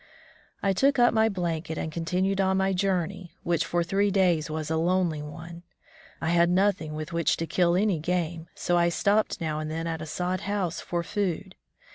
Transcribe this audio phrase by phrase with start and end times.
[0.63, 4.71] I took up my blanket and continued on my journey, which for three days was
[4.71, 5.61] a lonely one.
[6.19, 9.85] I had nothing with which to kill any game, so I stopped now and then
[9.85, 11.53] at a sod house for food.